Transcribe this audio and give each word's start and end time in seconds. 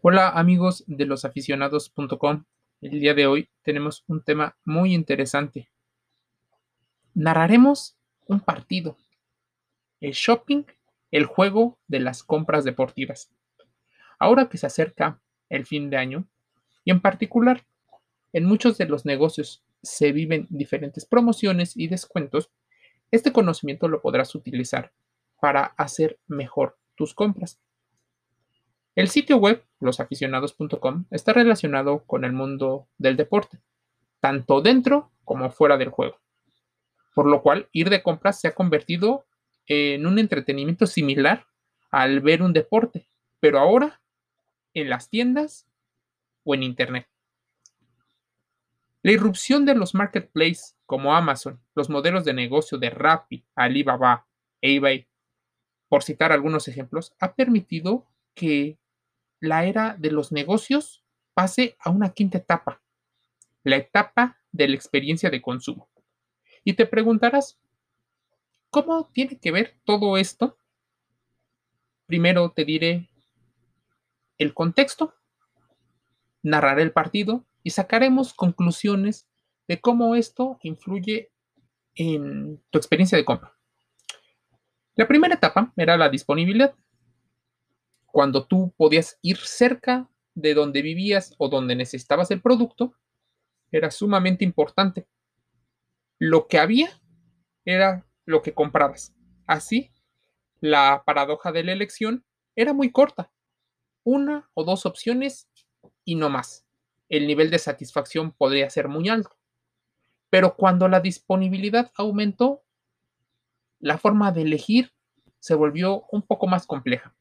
Hola 0.00 0.28
amigos 0.28 0.84
de 0.86 1.06
losaficionados.com. 1.06 2.44
El 2.80 3.00
día 3.00 3.14
de 3.14 3.26
hoy 3.26 3.50
tenemos 3.62 4.04
un 4.06 4.22
tema 4.22 4.56
muy 4.64 4.94
interesante. 4.94 5.72
Narraremos 7.14 7.98
un 8.28 8.38
partido. 8.38 8.96
El 10.00 10.12
shopping, 10.12 10.62
el 11.10 11.24
juego 11.24 11.80
de 11.88 11.98
las 11.98 12.22
compras 12.22 12.62
deportivas. 12.62 13.32
Ahora 14.20 14.48
que 14.48 14.56
se 14.56 14.68
acerca 14.68 15.20
el 15.48 15.66
fin 15.66 15.90
de 15.90 15.96
año, 15.96 16.28
y 16.84 16.92
en 16.92 17.00
particular 17.00 17.66
en 18.32 18.44
muchos 18.44 18.78
de 18.78 18.86
los 18.86 19.04
negocios 19.04 19.64
se 19.82 20.12
viven 20.12 20.46
diferentes 20.48 21.06
promociones 21.06 21.76
y 21.76 21.88
descuentos, 21.88 22.52
este 23.10 23.32
conocimiento 23.32 23.88
lo 23.88 24.00
podrás 24.00 24.36
utilizar 24.36 24.92
para 25.40 25.64
hacer 25.76 26.20
mejor 26.28 26.78
tus 26.94 27.14
compras. 27.14 27.58
El 28.98 29.10
sitio 29.10 29.36
web 29.36 29.64
losaficionados.com 29.78 31.04
está 31.12 31.32
relacionado 31.32 32.02
con 32.04 32.24
el 32.24 32.32
mundo 32.32 32.88
del 32.98 33.16
deporte, 33.16 33.60
tanto 34.18 34.60
dentro 34.60 35.12
como 35.24 35.52
fuera 35.52 35.76
del 35.76 35.90
juego, 35.90 36.18
por 37.14 37.26
lo 37.26 37.40
cual 37.40 37.68
ir 37.70 37.90
de 37.90 38.02
compras 38.02 38.40
se 38.40 38.48
ha 38.48 38.56
convertido 38.56 39.24
en 39.66 40.04
un 40.04 40.18
entretenimiento 40.18 40.88
similar 40.88 41.46
al 41.92 42.18
ver 42.18 42.42
un 42.42 42.52
deporte, 42.52 43.08
pero 43.38 43.60
ahora 43.60 44.00
en 44.74 44.90
las 44.90 45.08
tiendas 45.08 45.68
o 46.42 46.56
en 46.56 46.64
Internet. 46.64 47.06
La 49.04 49.12
irrupción 49.12 49.64
de 49.64 49.76
los 49.76 49.94
marketplaces 49.94 50.76
como 50.86 51.14
Amazon, 51.14 51.60
los 51.76 51.88
modelos 51.88 52.24
de 52.24 52.34
negocio 52.34 52.78
de 52.78 52.90
Rappi, 52.90 53.44
Alibaba, 53.54 54.26
eBay, 54.60 55.06
por 55.88 56.02
citar 56.02 56.32
algunos 56.32 56.66
ejemplos, 56.66 57.14
ha 57.20 57.36
permitido 57.36 58.04
que 58.34 58.76
la 59.40 59.64
era 59.64 59.96
de 59.98 60.10
los 60.10 60.32
negocios 60.32 61.04
pase 61.34 61.76
a 61.78 61.90
una 61.90 62.10
quinta 62.10 62.38
etapa, 62.38 62.82
la 63.62 63.76
etapa 63.76 64.38
de 64.52 64.68
la 64.68 64.74
experiencia 64.74 65.30
de 65.30 65.40
consumo. 65.42 65.88
Y 66.64 66.72
te 66.74 66.86
preguntarás, 66.86 67.60
¿cómo 68.70 69.08
tiene 69.12 69.38
que 69.38 69.52
ver 69.52 69.78
todo 69.84 70.16
esto? 70.16 70.58
Primero 72.06 72.50
te 72.50 72.64
diré 72.64 73.08
el 74.38 74.54
contexto, 74.54 75.14
narraré 76.42 76.82
el 76.82 76.92
partido 76.92 77.44
y 77.62 77.70
sacaremos 77.70 78.34
conclusiones 78.34 79.28
de 79.66 79.80
cómo 79.80 80.14
esto 80.14 80.58
influye 80.62 81.30
en 81.94 82.62
tu 82.70 82.78
experiencia 82.78 83.18
de 83.18 83.24
compra. 83.24 83.54
La 84.94 85.06
primera 85.06 85.34
etapa 85.34 85.72
era 85.76 85.96
la 85.96 86.08
disponibilidad 86.08 86.74
cuando 88.18 88.48
tú 88.48 88.74
podías 88.76 89.16
ir 89.22 89.36
cerca 89.36 90.10
de 90.34 90.52
donde 90.52 90.82
vivías 90.82 91.36
o 91.38 91.48
donde 91.48 91.76
necesitabas 91.76 92.32
el 92.32 92.42
producto, 92.42 92.92
era 93.70 93.92
sumamente 93.92 94.44
importante. 94.44 95.06
Lo 96.18 96.48
que 96.48 96.58
había 96.58 96.90
era 97.64 98.08
lo 98.24 98.42
que 98.42 98.54
comprabas. 98.54 99.14
Así, 99.46 99.92
la 100.58 101.04
paradoja 101.06 101.52
de 101.52 101.62
la 101.62 101.70
elección 101.70 102.24
era 102.56 102.72
muy 102.72 102.90
corta. 102.90 103.30
Una 104.02 104.50
o 104.52 104.64
dos 104.64 104.84
opciones 104.84 105.48
y 106.04 106.16
no 106.16 106.28
más. 106.28 106.66
El 107.08 107.24
nivel 107.28 107.52
de 107.52 107.60
satisfacción 107.60 108.32
podría 108.32 108.68
ser 108.68 108.88
muy 108.88 109.08
alto. 109.08 109.38
Pero 110.28 110.56
cuando 110.56 110.88
la 110.88 110.98
disponibilidad 110.98 111.92
aumentó, 111.94 112.64
la 113.78 113.96
forma 113.96 114.32
de 114.32 114.42
elegir 114.42 114.92
se 115.38 115.54
volvió 115.54 116.04
un 116.10 116.22
poco 116.22 116.48
más 116.48 116.66
compleja. 116.66 117.14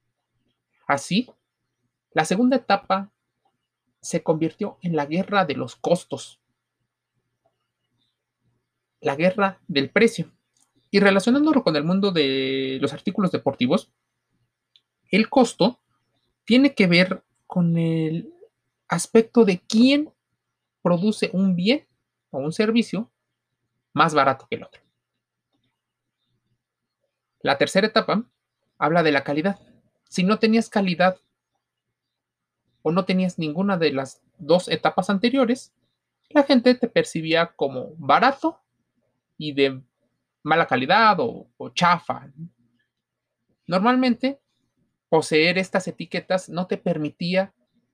Así, 0.87 1.29
la 2.13 2.23
segunda 2.23 2.55
etapa 2.55 3.11
se 4.01 4.23
convirtió 4.23 4.77
en 4.81 4.95
la 4.95 5.05
guerra 5.05 5.43
de 5.43 5.55
los 5.55 5.75
costos, 5.75 6.39
la 9.01 9.15
guerra 9.15 9.59
del 9.67 9.89
precio. 9.89 10.31
Y 10.89 11.01
relacionándolo 11.01 11.63
con 11.63 11.75
el 11.75 11.83
mundo 11.83 12.11
de 12.11 12.77
los 12.81 12.93
artículos 12.93 13.31
deportivos, 13.31 13.91
el 15.11 15.29
costo 15.29 15.79
tiene 16.45 16.73
que 16.73 16.87
ver 16.87 17.21
con 17.45 17.77
el 17.77 18.33
aspecto 18.87 19.43
de 19.43 19.59
quién 19.59 20.13
produce 20.81 21.29
un 21.33 21.57
bien 21.57 21.85
o 22.31 22.39
un 22.39 22.53
servicio 22.53 23.11
más 23.91 24.13
barato 24.13 24.47
que 24.49 24.55
el 24.55 24.63
otro. 24.63 24.81
La 27.41 27.57
tercera 27.57 27.87
etapa 27.87 28.23
habla 28.77 29.03
de 29.03 29.11
la 29.11 29.25
calidad 29.25 29.59
si 30.09 30.23
no 30.23 30.39
tenías 30.39 30.69
calidad 30.69 31.17
o 32.81 32.91
no 32.91 33.05
tenías 33.05 33.37
ninguna 33.37 33.77
de 33.77 33.91
las 33.91 34.21
dos 34.37 34.67
etapas 34.69 35.09
anteriores, 35.09 35.73
la 36.29 36.43
gente 36.43 36.75
te 36.75 36.87
percibía 36.87 37.47
como 37.55 37.95
barato 37.97 38.59
y 39.37 39.53
de 39.53 39.81
mala 40.43 40.67
calidad 40.67 41.17
o, 41.19 41.47
chafa. 41.73 42.31
Normalmente, 43.65 44.39
poseer 45.09 45.57
estas 45.57 45.87
etiquetas 45.87 46.49
no 46.49 46.67
te 46.67 46.77
permitía 46.77 47.53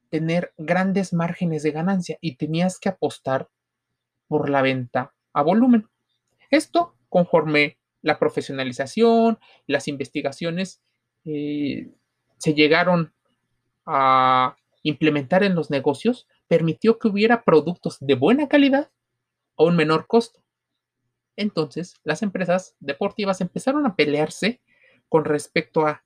tener 0.10 0.54
grandes 0.58 1.14
márgenes 1.14 1.64
de 1.64 1.72
ganancia 1.72 2.18
y 2.22 2.36
tenías 2.36 2.80
que 2.80 2.90
apostar 2.90 3.50
por 4.28 4.50
la 4.50 4.62
venta 4.62 5.14
a 5.34 5.42
volumen. 5.42 5.90
Esto 6.52 6.96
conforme 7.10 7.80
la 8.02 8.20
profesionalización, 8.20 9.40
las 9.66 9.88
investigaciones 9.88 10.82
eh, 11.26 11.92
se 12.44 12.54
llegaron 12.54 13.14
a 13.86 14.58
implementar 14.82 15.44
en 15.44 15.56
los 15.56 15.70
negocios 15.70 16.28
permitió 16.50 17.00
que 17.00 17.08
hubiera 17.08 17.46
productos 17.46 17.98
de 18.02 18.16
buena 18.16 18.50
calidad 18.50 18.92
a 19.56 19.64
un 19.64 19.78
menor 19.78 20.08
costo. 20.08 20.44
Entonces, 21.38 21.96
las 22.04 22.22
empresas 22.22 22.76
deportivas 22.82 23.40
empezaron 23.40 23.86
a 23.86 23.96
pelearse 23.96 24.60
con 25.08 25.24
respecto 25.24 25.88
a 25.88 26.04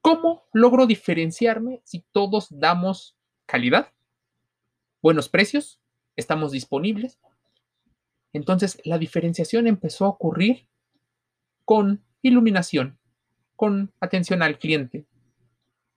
cómo 0.00 0.48
logro 0.52 0.86
diferenciarme 0.86 1.80
si 1.84 2.04
todos 2.10 2.48
damos 2.50 3.16
calidad, 3.46 3.92
buenos 5.00 5.28
precios, 5.28 5.80
estamos 6.16 6.50
disponibles. 6.50 7.20
Entonces, 8.32 8.80
la 8.82 8.98
diferenciación 8.98 9.68
empezó 9.68 10.06
a 10.06 10.08
ocurrir 10.08 10.66
con 11.64 12.02
iluminación, 12.20 12.98
con 13.54 13.92
atención 14.00 14.42
al 14.42 14.58
cliente, 14.58 15.06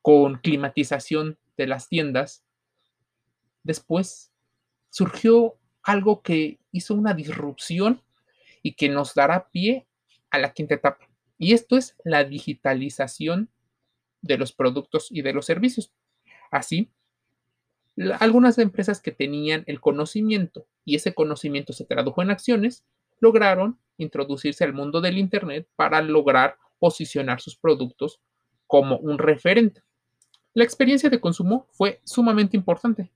con 0.05 0.35
climatización 0.35 1.39
de 1.57 1.65
las 1.65 1.89
tiendas, 1.89 2.43
después 3.63 4.31
surgió 4.91 5.55
algo 5.81 6.21
que 6.21 6.59
hizo 6.71 6.93
una 6.93 7.15
disrupción 7.15 8.03
y 8.61 8.73
que 8.75 8.87
nos 8.87 9.15
dará 9.15 9.49
pie 9.49 9.87
a 10.29 10.37
la 10.37 10.53
quinta 10.53 10.75
etapa. 10.75 11.09
Y 11.39 11.53
esto 11.53 11.75
es 11.75 11.95
la 12.03 12.23
digitalización 12.23 13.49
de 14.21 14.37
los 14.37 14.53
productos 14.53 15.07
y 15.09 15.23
de 15.23 15.33
los 15.33 15.47
servicios. 15.47 15.91
Así, 16.51 16.91
algunas 18.19 18.59
empresas 18.59 19.01
que 19.01 19.11
tenían 19.11 19.63
el 19.65 19.81
conocimiento 19.81 20.67
y 20.83 20.97
ese 20.97 21.15
conocimiento 21.15 21.73
se 21.73 21.83
tradujo 21.83 22.21
en 22.21 22.29
acciones, 22.29 22.85
lograron 23.19 23.79
introducirse 23.97 24.65
al 24.65 24.73
mundo 24.73 25.01
del 25.01 25.17
Internet 25.17 25.67
para 25.75 26.03
lograr 26.03 26.59
posicionar 26.77 27.41
sus 27.41 27.57
productos 27.57 28.21
como 28.67 28.97
un 28.97 29.17
referente. 29.17 29.81
La 30.55 30.63
experiencia 30.63 31.09
de 31.09 31.19
consumo 31.19 31.67
fue 31.71 31.99
sumamente 32.05 32.55
importante. 32.55 33.11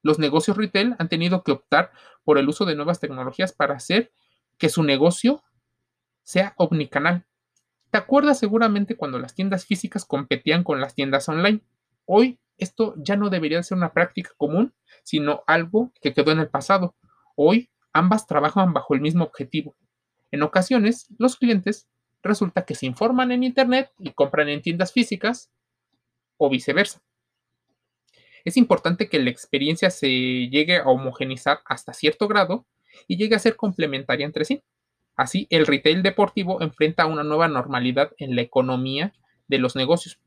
Los 0.00 0.20
negocios 0.20 0.56
retail 0.56 0.94
han 1.00 1.08
tenido 1.08 1.42
que 1.42 1.50
optar 1.50 1.90
por 2.22 2.38
el 2.38 2.48
uso 2.48 2.64
de 2.66 2.76
nuevas 2.76 3.00
tecnologías 3.00 3.52
para 3.52 3.74
hacer 3.74 4.12
que 4.58 4.68
su 4.68 4.84
negocio 4.84 5.42
sea 6.22 6.54
omnicanal. 6.56 7.26
¿Te 7.90 7.98
acuerdas 7.98 8.38
seguramente 8.38 8.96
cuando 8.96 9.18
las 9.18 9.34
tiendas 9.34 9.66
físicas 9.66 10.04
competían 10.04 10.62
con 10.62 10.80
las 10.80 10.94
tiendas 10.94 11.28
online? 11.28 11.62
Hoy 12.04 12.38
esto 12.58 12.94
ya 12.98 13.16
no 13.16 13.28
debería 13.28 13.60
ser 13.64 13.76
una 13.76 13.92
práctica 13.92 14.30
común, 14.36 14.72
sino 15.02 15.42
algo 15.48 15.92
que 16.00 16.14
quedó 16.14 16.30
en 16.30 16.38
el 16.38 16.48
pasado. 16.48 16.94
Hoy 17.34 17.70
ambas 17.92 18.28
trabajan 18.28 18.72
bajo 18.72 18.94
el 18.94 19.00
mismo 19.00 19.24
objetivo. 19.24 19.74
En 20.30 20.44
ocasiones, 20.44 21.08
los 21.18 21.34
clientes 21.38 21.88
resulta 22.22 22.64
que 22.64 22.76
se 22.76 22.86
informan 22.86 23.32
en 23.32 23.42
Internet 23.42 23.90
y 23.98 24.12
compran 24.12 24.48
en 24.48 24.62
tiendas 24.62 24.92
físicas 24.92 25.50
o 26.38 26.48
viceversa. 26.48 27.02
Es 28.44 28.56
importante 28.56 29.08
que 29.08 29.18
la 29.18 29.30
experiencia 29.30 29.90
se 29.90 30.08
llegue 30.48 30.78
a 30.78 30.86
homogenizar 30.86 31.60
hasta 31.66 31.92
cierto 31.92 32.28
grado 32.28 32.66
y 33.06 33.16
llegue 33.16 33.36
a 33.36 33.40
ser 33.40 33.56
complementaria 33.56 34.24
entre 34.24 34.44
sí. 34.44 34.62
Así, 35.16 35.46
el 35.50 35.66
retail 35.66 36.02
deportivo 36.02 36.62
enfrenta 36.62 37.06
una 37.06 37.24
nueva 37.24 37.48
normalidad 37.48 38.12
en 38.18 38.36
la 38.36 38.42
economía 38.42 39.12
de 39.48 39.58
los 39.58 39.76
negocios. 39.76 40.18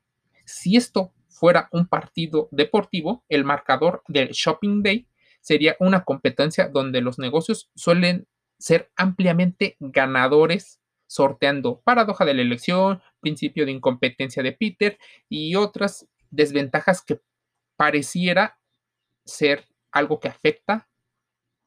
Si 0.45 0.75
esto 0.75 1.13
fuera 1.29 1.69
un 1.71 1.87
partido 1.87 2.49
deportivo, 2.51 3.23
el 3.29 3.45
marcador 3.45 4.03
del 4.07 4.29
Shopping 4.29 4.83
Day 4.83 5.07
sería 5.39 5.75
una 5.79 6.03
competencia 6.03 6.67
donde 6.67 7.01
los 7.01 7.17
negocios 7.17 7.71
suelen 7.73 8.27
ser 8.59 8.91
ampliamente 8.95 9.75
ganadores 9.79 10.79
sorteando 11.07 11.81
paradoja 11.81 12.23
de 12.25 12.33
la 12.33 12.41
elección, 12.41 13.01
principio 13.21 13.65
de 13.65 13.71
incompetencia 13.71 14.43
de 14.43 14.51
Peter 14.51 14.99
y 15.29 15.55
otras 15.55 16.07
desventajas 16.29 17.01
que 17.01 17.21
pareciera 17.77 18.59
ser 19.25 19.67
algo 19.91 20.19
que 20.19 20.27
afecta 20.27 20.89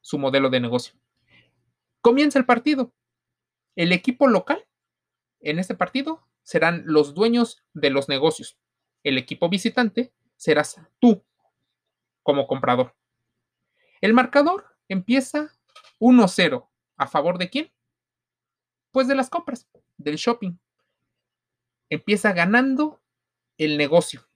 su 0.01 0.19
modelo 0.19 0.51
de 0.51 0.61
negocio. 0.61 0.95
Comienza 2.01 2.39
el 2.39 2.45
partido. 2.45 2.93
El 3.77 3.93
equipo 3.93 4.29
local 4.29 4.67
en 5.41 5.59
este 5.59 5.75
partido 5.75 6.27
serán 6.43 6.83
los 6.87 7.15
dueños 7.15 7.65
de 7.73 7.91
los 7.91 8.09
negocios. 8.09 8.59
El 9.03 9.19
equipo 9.19 9.49
visitante 9.49 10.13
serás 10.37 10.81
tú 10.99 11.25
como 12.23 12.47
comprador. 12.47 12.95
El 14.01 14.13
marcador 14.13 14.77
empieza 14.89 15.51
1-0. 15.99 16.69
¿A 16.97 17.07
favor 17.07 17.39
de 17.39 17.51
quién? 17.51 17.73
Pues 18.93 19.09
de 19.09 19.15
las 19.15 19.31
compras, 19.31 19.69
del 19.97 20.17
shopping. 20.17 20.59
Empieza 21.91 22.33
ganando 22.33 23.01
el 23.59 23.79
negocio. 23.79 24.27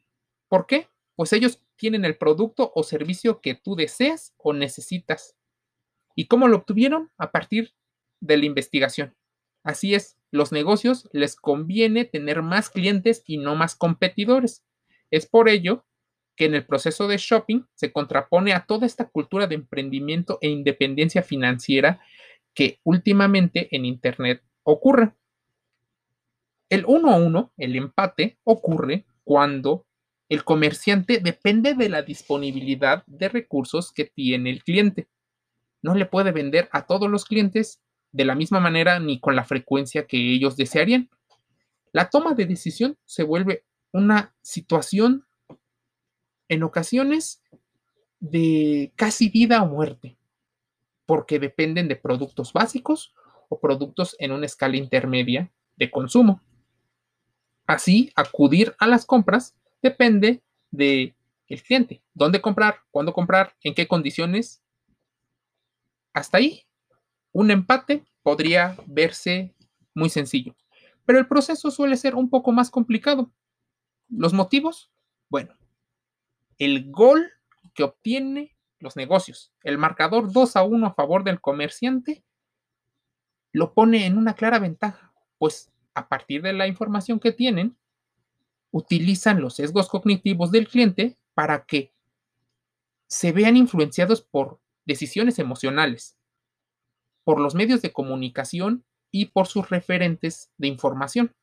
¿Por 0.48 0.66
qué? 0.66 0.88
Pues 1.16 1.32
ellos 1.32 1.62
tienen 1.76 2.04
el 2.04 2.16
producto 2.16 2.72
o 2.74 2.82
servicio 2.82 3.40
que 3.40 3.54
tú 3.54 3.76
deseas 3.76 4.34
o 4.36 4.52
necesitas. 4.52 5.36
¿Y 6.14 6.26
cómo 6.26 6.48
lo 6.48 6.56
obtuvieron? 6.56 7.10
A 7.18 7.30
partir 7.30 7.74
de 8.20 8.36
la 8.36 8.44
investigación. 8.44 9.14
Así 9.62 9.94
es, 9.94 10.18
los 10.30 10.52
negocios 10.52 11.08
les 11.12 11.36
conviene 11.36 12.04
tener 12.04 12.42
más 12.42 12.70
clientes 12.70 13.22
y 13.26 13.38
no 13.38 13.54
más 13.54 13.76
competidores. 13.76 14.64
Es 15.10 15.26
por 15.26 15.48
ello 15.48 15.86
que 16.36 16.44
en 16.46 16.54
el 16.54 16.64
proceso 16.66 17.08
de 17.08 17.16
shopping 17.16 17.64
se 17.74 17.92
contrapone 17.92 18.52
a 18.52 18.64
toda 18.66 18.86
esta 18.86 19.08
cultura 19.08 19.46
de 19.46 19.56
emprendimiento 19.56 20.38
e 20.40 20.48
independencia 20.48 21.22
financiera 21.22 22.00
que 22.54 22.80
últimamente 22.84 23.68
en 23.74 23.84
Internet 23.84 24.42
ocurre. 24.62 25.12
El 26.68 26.84
uno 26.86 27.10
a 27.10 27.16
uno, 27.16 27.52
el 27.56 27.76
empate, 27.76 28.38
ocurre 28.44 29.06
cuando 29.24 29.86
el 30.28 30.44
comerciante 30.44 31.20
depende 31.20 31.74
de 31.74 31.88
la 31.88 32.02
disponibilidad 32.02 33.04
de 33.06 33.28
recursos 33.28 33.92
que 33.92 34.04
tiene 34.04 34.50
el 34.50 34.62
cliente. 34.62 35.08
No 35.80 35.94
le 35.94 36.06
puede 36.06 36.32
vender 36.32 36.68
a 36.72 36.86
todos 36.86 37.08
los 37.08 37.24
clientes 37.24 37.80
de 38.12 38.24
la 38.24 38.34
misma 38.34 38.60
manera 38.60 39.00
ni 39.00 39.20
con 39.20 39.36
la 39.36 39.44
frecuencia 39.44 40.06
que 40.06 40.16
ellos 40.34 40.56
desearían. 40.56 41.08
La 41.92 42.10
toma 42.10 42.34
de 42.34 42.46
decisión 42.46 42.98
se 43.06 43.22
vuelve 43.22 43.64
una 43.92 44.34
situación 44.42 45.26
en 46.48 46.62
ocasiones 46.62 47.42
de 48.20 48.92
casi 48.96 49.28
vida 49.30 49.62
o 49.62 49.66
muerte, 49.66 50.18
porque 51.06 51.38
dependen 51.38 51.88
de 51.88 51.96
productos 51.96 52.52
básicos 52.52 53.14
o 53.48 53.60
productos 53.60 54.16
en 54.18 54.32
una 54.32 54.46
escala 54.46 54.76
intermedia 54.76 55.50
de 55.76 55.90
consumo. 55.90 56.42
Así, 57.68 58.10
acudir 58.16 58.74
a 58.78 58.86
las 58.86 59.04
compras 59.04 59.54
depende 59.82 60.42
de 60.70 61.14
el 61.48 61.62
cliente, 61.62 62.02
dónde 62.14 62.40
comprar, 62.40 62.80
cuándo 62.90 63.12
comprar, 63.12 63.54
en 63.62 63.74
qué 63.74 63.86
condiciones. 63.86 64.62
Hasta 66.14 66.38
ahí, 66.38 66.66
un 67.30 67.50
empate 67.50 68.06
podría 68.22 68.74
verse 68.86 69.54
muy 69.94 70.08
sencillo, 70.08 70.56
pero 71.04 71.18
el 71.18 71.28
proceso 71.28 71.70
suele 71.70 71.98
ser 71.98 72.14
un 72.14 72.30
poco 72.30 72.52
más 72.52 72.70
complicado. 72.70 73.30
¿Los 74.08 74.32
motivos? 74.32 74.90
Bueno, 75.28 75.54
el 76.56 76.90
gol 76.90 77.30
que 77.74 77.82
obtiene 77.82 78.56
los 78.78 78.96
negocios, 78.96 79.52
el 79.62 79.76
marcador 79.76 80.32
2 80.32 80.56
a 80.56 80.62
1 80.62 80.86
a 80.86 80.94
favor 80.94 81.22
del 81.22 81.42
comerciante, 81.42 82.24
lo 83.52 83.74
pone 83.74 84.06
en 84.06 84.16
una 84.16 84.34
clara 84.34 84.58
ventaja, 84.58 85.12
pues 85.36 85.70
a 85.98 86.08
partir 86.08 86.42
de 86.42 86.52
la 86.52 86.66
información 86.66 87.20
que 87.20 87.32
tienen, 87.32 87.76
utilizan 88.70 89.40
los 89.40 89.56
sesgos 89.56 89.88
cognitivos 89.88 90.50
del 90.50 90.68
cliente 90.68 91.18
para 91.34 91.64
que 91.64 91.92
se 93.06 93.32
vean 93.32 93.56
influenciados 93.56 94.22
por 94.22 94.60
decisiones 94.84 95.38
emocionales, 95.38 96.16
por 97.24 97.40
los 97.40 97.54
medios 97.54 97.82
de 97.82 97.92
comunicación 97.92 98.84
y 99.10 99.26
por 99.26 99.46
sus 99.46 99.70
referentes 99.70 100.50
de 100.58 100.68
información. 100.68 101.34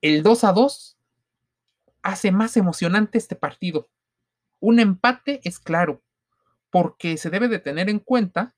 El 0.00 0.22
2 0.22 0.44
a 0.44 0.52
2 0.52 0.96
hace 2.02 2.30
más 2.30 2.56
emocionante 2.56 3.18
este 3.18 3.36
partido. 3.36 3.88
Un 4.60 4.78
empate 4.78 5.40
es 5.44 5.58
claro, 5.58 6.02
porque 6.70 7.16
se 7.16 7.30
debe 7.30 7.48
de 7.48 7.58
tener 7.58 7.88
en 7.88 7.98
cuenta 7.98 8.54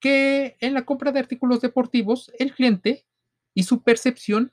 que 0.00 0.56
en 0.60 0.74
la 0.74 0.84
compra 0.84 1.12
de 1.12 1.20
artículos 1.20 1.60
deportivos 1.60 2.30
el 2.38 2.54
cliente 2.54 3.04
y 3.58 3.64
su 3.64 3.82
percepción 3.82 4.52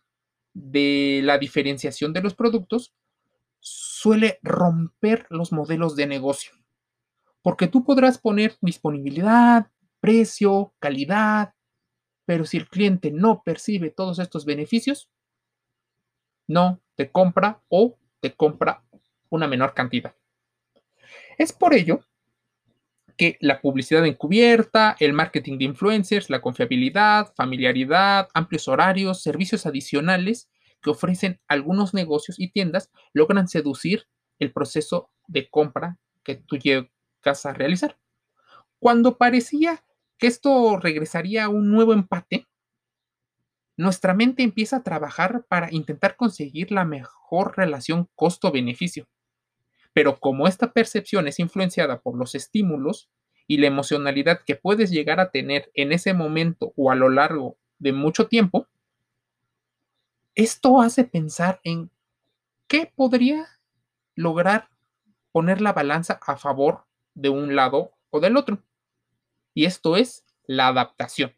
de 0.55 1.21
la 1.23 1.37
diferenciación 1.37 2.11
de 2.11 2.21
los 2.21 2.33
productos 2.33 2.95
suele 3.59 4.39
romper 4.41 5.27
los 5.29 5.51
modelos 5.51 5.95
de 5.95 6.07
negocio. 6.07 6.53
Porque 7.43 7.67
tú 7.67 7.83
podrás 7.83 8.17
poner 8.17 8.57
disponibilidad, 8.61 9.69
precio, 9.99 10.73
calidad, 10.79 11.53
pero 12.25 12.45
si 12.45 12.57
el 12.57 12.67
cliente 12.67 13.11
no 13.11 13.43
percibe 13.45 13.91
todos 13.91 14.17
estos 14.17 14.43
beneficios, 14.43 15.07
no 16.47 16.81
te 16.95 17.11
compra 17.11 17.61
o 17.69 17.99
te 18.21 18.33
compra 18.33 18.83
una 19.29 19.47
menor 19.47 19.75
cantidad. 19.75 20.15
Es 21.37 21.53
por 21.53 21.75
ello 21.75 22.03
que 23.17 23.37
la 23.41 23.61
publicidad 23.61 24.05
encubierta, 24.05 24.95
el 24.99 25.13
marketing 25.13 25.57
de 25.57 25.65
influencers, 25.65 26.29
la 26.29 26.41
confiabilidad, 26.41 27.33
familiaridad, 27.35 28.29
amplios 28.33 28.67
horarios, 28.67 29.21
servicios 29.21 29.65
adicionales 29.65 30.49
que 30.81 30.89
ofrecen 30.91 31.39
algunos 31.47 31.93
negocios 31.93 32.39
y 32.39 32.51
tiendas 32.51 32.91
logran 33.13 33.47
seducir 33.47 34.07
el 34.39 34.51
proceso 34.51 35.09
de 35.27 35.49
compra 35.49 35.97
que 36.23 36.35
tú 36.35 36.57
llegas 36.57 37.45
a 37.45 37.53
realizar. 37.53 37.97
Cuando 38.79 39.17
parecía 39.17 39.83
que 40.17 40.27
esto 40.27 40.77
regresaría 40.79 41.45
a 41.45 41.49
un 41.49 41.71
nuevo 41.71 41.93
empate, 41.93 42.47
nuestra 43.77 44.13
mente 44.13 44.43
empieza 44.43 44.77
a 44.77 44.83
trabajar 44.83 45.45
para 45.47 45.71
intentar 45.73 46.15
conseguir 46.15 46.71
la 46.71 46.85
mejor 46.85 47.57
relación 47.57 48.09
costo-beneficio. 48.15 49.07
Pero 49.95 50.19
como 50.19 50.45
esta 50.45 50.73
percepción 50.73 51.25
es 51.29 51.39
influenciada 51.39 52.01
por 52.01 52.17
los 52.17 52.35
estímulos 52.35 53.09
y 53.47 53.59
la 53.59 53.67
emocionalidad 53.67 54.41
que 54.45 54.57
puedes 54.57 54.91
llegar 54.91 55.21
a 55.21 55.31
tener 55.31 55.71
en 55.73 55.93
ese 55.93 56.13
momento 56.13 56.73
o 56.75 56.91
a 56.91 56.95
lo 56.95 57.07
largo 57.07 57.57
de 57.79 57.93
mucho 57.93 58.27
tiempo, 58.27 58.67
esto 60.35 60.81
hace 60.81 61.05
pensar 61.05 61.61
en 61.63 61.89
qué 62.67 62.91
podría 62.93 63.47
lograr 64.15 64.67
poner 65.31 65.61
la 65.61 65.71
balanza 65.71 66.19
a 66.27 66.35
favor 66.35 66.83
de 67.13 67.29
un 67.29 67.55
lado 67.55 67.93
o 68.09 68.19
del 68.19 68.35
otro. 68.35 68.61
Y 69.53 69.63
esto 69.63 69.95
es 69.95 70.25
la 70.45 70.67
adaptación. 70.67 71.33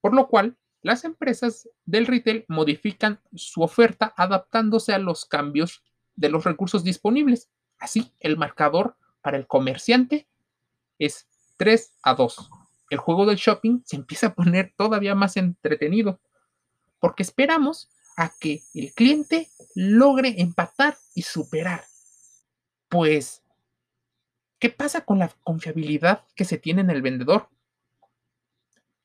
Por 0.00 0.16
lo 0.16 0.26
cual, 0.26 0.56
las 0.82 1.04
empresas 1.04 1.68
del 1.84 2.08
retail 2.08 2.44
modifican 2.48 3.20
su 3.36 3.62
oferta 3.62 4.12
adaptándose 4.16 4.92
a 4.94 4.98
los 4.98 5.26
cambios 5.26 5.84
de 6.16 6.28
los 6.28 6.44
recursos 6.44 6.82
disponibles. 6.82 7.48
Así, 7.78 8.12
el 8.20 8.36
marcador 8.36 8.96
para 9.20 9.36
el 9.36 9.46
comerciante 9.46 10.26
es 10.98 11.28
3 11.58 11.92
a 12.02 12.14
2. 12.14 12.50
El 12.90 12.98
juego 12.98 13.26
del 13.26 13.36
shopping 13.36 13.82
se 13.84 13.96
empieza 13.96 14.28
a 14.28 14.34
poner 14.34 14.72
todavía 14.76 15.14
más 15.14 15.36
entretenido 15.36 16.20
porque 16.98 17.22
esperamos 17.22 17.88
a 18.16 18.32
que 18.40 18.62
el 18.74 18.92
cliente 18.94 19.50
logre 19.74 20.40
empatar 20.40 20.96
y 21.14 21.22
superar. 21.22 21.84
Pues, 22.88 23.42
¿qué 24.58 24.70
pasa 24.70 25.04
con 25.04 25.18
la 25.18 25.28
confiabilidad 25.42 26.24
que 26.34 26.44
se 26.44 26.56
tiene 26.56 26.80
en 26.80 26.90
el 26.90 27.02
vendedor? 27.02 27.48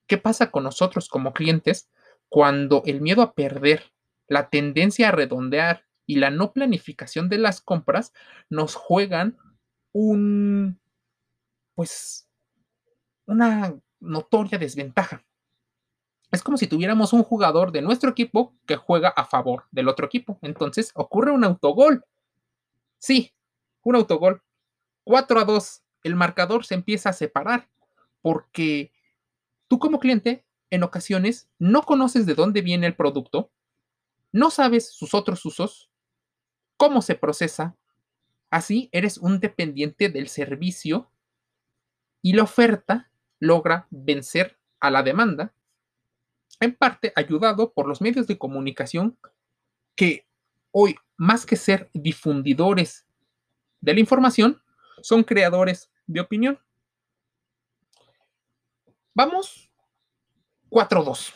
¿Qué 0.07 0.17
pasa 0.17 0.51
con 0.51 0.63
nosotros 0.63 1.09
como 1.09 1.33
clientes 1.33 1.89
cuando 2.29 2.83
el 2.85 3.01
miedo 3.01 3.21
a 3.21 3.33
perder, 3.33 3.91
la 4.27 4.49
tendencia 4.49 5.09
a 5.09 5.11
redondear 5.11 5.85
y 6.05 6.15
la 6.15 6.29
no 6.29 6.53
planificación 6.53 7.29
de 7.29 7.37
las 7.37 7.61
compras 7.61 8.13
nos 8.49 8.75
juegan 8.75 9.37
un, 9.93 10.79
pues, 11.75 12.27
una 13.25 13.79
notoria 13.99 14.57
desventaja. 14.57 15.23
Es 16.31 16.43
como 16.43 16.57
si 16.57 16.67
tuviéramos 16.67 17.11
un 17.13 17.23
jugador 17.23 17.71
de 17.71 17.81
nuestro 17.81 18.09
equipo 18.09 18.55
que 18.65 18.77
juega 18.77 19.09
a 19.09 19.25
favor 19.25 19.65
del 19.71 19.89
otro 19.89 20.05
equipo. 20.05 20.39
Entonces 20.41 20.91
ocurre 20.95 21.31
un 21.31 21.43
autogol. 21.43 22.05
Sí, 22.99 23.33
un 23.83 23.95
autogol. 23.95 24.41
4 25.03 25.39
a 25.39 25.45
2. 25.45 25.83
El 26.03 26.15
marcador 26.15 26.65
se 26.65 26.75
empieza 26.75 27.09
a 27.09 27.13
separar 27.13 27.69
porque 28.21 28.91
tú 29.67 29.77
como 29.79 29.99
cliente 29.99 30.45
en 30.69 30.83
ocasiones 30.83 31.49
no 31.59 31.83
conoces 31.83 32.25
de 32.25 32.35
dónde 32.35 32.61
viene 32.61 32.87
el 32.87 32.95
producto, 32.95 33.51
no 34.31 34.49
sabes 34.49 34.93
sus 34.93 35.13
otros 35.13 35.45
usos, 35.45 35.90
cómo 36.81 37.03
se 37.03 37.13
procesa. 37.13 37.77
Así 38.49 38.89
eres 38.91 39.19
un 39.19 39.39
dependiente 39.39 40.09
del 40.09 40.27
servicio 40.27 41.11
y 42.23 42.33
la 42.33 42.41
oferta 42.41 43.11
logra 43.37 43.85
vencer 43.91 44.57
a 44.79 44.89
la 44.89 45.03
demanda, 45.03 45.53
en 46.59 46.75
parte 46.75 47.13
ayudado 47.15 47.71
por 47.71 47.87
los 47.87 48.01
medios 48.01 48.25
de 48.25 48.39
comunicación 48.39 49.15
que 49.95 50.27
hoy 50.71 50.95
más 51.17 51.45
que 51.45 51.55
ser 51.55 51.91
difundidores 51.93 53.05
de 53.79 53.93
la 53.93 53.99
información, 53.99 54.59
son 55.03 55.23
creadores 55.23 55.91
de 56.07 56.19
opinión. 56.19 56.59
Vamos 59.13 59.69
4-2. 60.71 61.31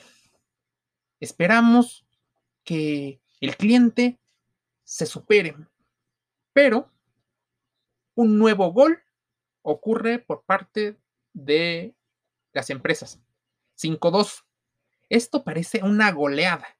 Esperamos 1.19 2.03
que 2.63 3.21
el 3.41 3.55
cliente 3.57 4.19
se 4.85 5.05
supere, 5.05 5.55
pero 6.53 6.89
un 8.15 8.39
nuevo 8.39 8.71
gol 8.71 9.03
ocurre 9.61 10.19
por 10.19 10.45
parte 10.45 10.97
de 11.33 11.93
las 12.53 12.69
empresas. 12.69 13.19
5-2. 13.77 14.45
Esto 15.09 15.43
parece 15.43 15.83
una 15.83 16.11
goleada. 16.11 16.77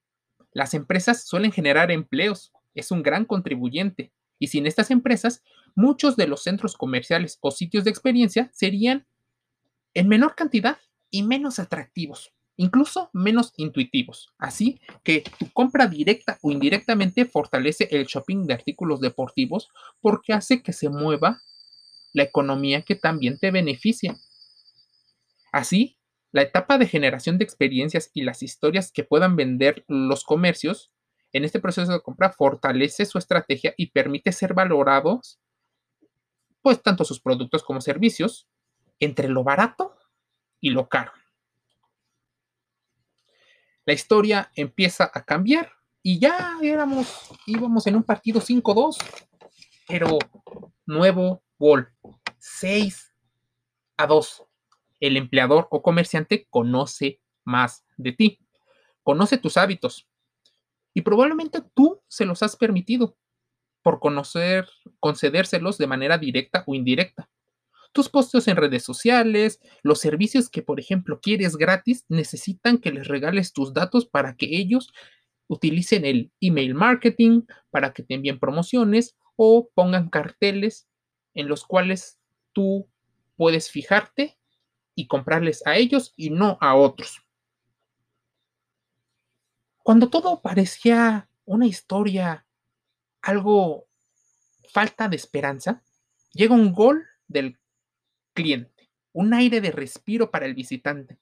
Las 0.51 0.74
empresas 0.74 1.25
suelen 1.25 1.51
generar 1.51 1.91
empleos, 1.91 2.53
es 2.74 2.91
un 2.91 3.03
gran 3.03 3.25
contribuyente, 3.25 4.13
y 4.39 4.47
sin 4.47 4.65
estas 4.65 4.91
empresas, 4.91 5.43
muchos 5.75 6.15
de 6.15 6.27
los 6.27 6.43
centros 6.43 6.77
comerciales 6.77 7.38
o 7.41 7.51
sitios 7.51 7.83
de 7.83 7.89
experiencia 7.89 8.50
serían 8.53 9.05
en 9.93 10.07
menor 10.07 10.35
cantidad 10.35 10.77
y 11.09 11.24
menos 11.24 11.59
atractivos, 11.59 12.33
incluso 12.57 13.09
menos 13.13 13.53
intuitivos. 13.57 14.33
Así 14.38 14.79
que 15.03 15.24
tu 15.39 15.51
compra 15.51 15.88
directa 15.88 16.38
o 16.41 16.51
indirectamente 16.51 17.25
fortalece 17.25 17.88
el 17.91 18.05
shopping 18.05 18.45
de 18.45 18.53
artículos 18.53 19.01
deportivos 19.01 19.69
porque 20.01 20.33
hace 20.33 20.63
que 20.63 20.74
se 20.74 20.89
mueva 20.89 21.41
la 22.13 22.24
economía 22.24 22.81
que 22.81 22.95
también 22.95 23.38
te 23.38 23.51
beneficia. 23.51 24.15
Así, 25.51 25.97
la 26.31 26.41
etapa 26.41 26.77
de 26.77 26.88
generación 26.88 27.38
de 27.38 27.45
experiencias 27.45 28.09
y 28.13 28.24
las 28.24 28.43
historias 28.43 28.91
que 28.91 29.03
puedan 29.03 29.35
vender 29.35 29.85
los 29.88 30.24
comercios 30.24 30.91
en 31.31 31.43
este 31.43 31.59
proceso 31.59 31.91
de 31.91 32.01
compra 32.01 32.31
fortalece 32.31 33.05
su 33.05 33.17
estrategia 33.17 33.74
y 33.77 33.91
permite 33.91 34.31
ser 34.31 34.53
valorados, 34.53 35.39
pues 36.62 36.81
tanto 36.81 37.03
sus 37.03 37.19
productos 37.19 37.63
como 37.63 37.81
servicios, 37.81 38.47
entre 39.00 39.27
lo 39.27 39.43
barato 39.43 39.95
y 40.62 40.69
lo 40.69 40.88
caro. 40.88 41.12
La 43.86 43.94
historia 43.94 44.51
empieza 44.56 45.10
a 45.13 45.24
cambiar 45.24 45.72
y 46.01 46.20
ya 46.20 46.58
éramos, 46.62 47.30
íbamos 47.46 47.86
en 47.88 47.96
un 47.96 48.04
partido 48.04 48.42
5-2, 48.42 48.98
pero 49.88 50.20
nuevo 50.86 51.44
gol, 51.58 51.89
6 52.38 53.13
a 53.98 54.08
2 54.08 54.46
el 55.00 55.18
empleador 55.18 55.68
o 55.72 55.82
comerciante 55.82 56.48
conoce 56.50 57.22
más 57.44 57.86
de 57.98 58.12
ti, 58.12 58.39
conoce 59.04 59.38
tus 59.38 59.58
hábitos 59.58 60.08
y 60.94 61.01
probablemente 61.01 61.62
tú 61.74 62.01
se 62.08 62.25
los 62.25 62.42
has 62.42 62.56
permitido 62.56 63.18
por 63.82 64.00
conocer, 64.00 64.68
concedérselos 65.00 65.77
de 65.77 65.88
manera 65.88 66.18
directa 66.18 66.63
o 66.65 66.74
indirecta. 66.74 67.30
Tus 67.96 68.10
posteos 68.10 68.50
en 68.50 68.58
redes 68.58 68.84
sociales, 68.84 69.62
los 69.82 70.02
servicios 70.02 70.50
que, 70.50 70.62
por 70.62 70.82
ejemplo, 70.82 71.22
quieres 71.22 71.56
gratis, 71.56 72.04
necesitan 72.10 72.78
que 72.78 72.92
les 72.92 73.08
regales 73.08 73.54
tus 73.54 73.74
datos 73.74 74.06
para 74.06 74.36
que 74.36 74.48
ellos 74.48 74.92
utilicen 75.48 76.04
el 76.04 76.30
email 76.42 76.74
marketing, 76.74 77.44
para 77.70 77.94
que 77.94 78.04
te 78.04 78.16
envíen 78.16 78.38
promociones 78.38 79.16
o 79.38 79.70
pongan 79.74 80.10
carteles 80.10 80.90
en 81.36 81.48
los 81.48 81.64
cuales 81.64 82.20
tú 82.52 82.90
puedes 83.38 83.72
fijarte 83.72 84.38
y 84.94 85.08
comprarles 85.08 85.66
a 85.66 85.78
ellos 85.78 86.12
y 86.18 86.32
no 86.32 86.58
a 86.60 86.75
otros. 86.75 87.22
Cuando 89.84 90.10
todo 90.10 90.42
parecía 90.42 91.30
una 91.46 91.66
historia, 91.66 92.46
algo 93.22 93.88
falta 94.74 95.08
de 95.08 95.16
esperanza, 95.16 95.82
llega 96.34 96.54
un 96.56 96.74
gol 96.74 97.06
del 97.30 97.58
cliente, 98.36 98.92
un 99.13 99.34
aire 99.34 99.62
de 99.62 99.72
respiro 99.72 100.30
para 100.30 100.46
el 100.46 100.54
visitante, 100.54 101.18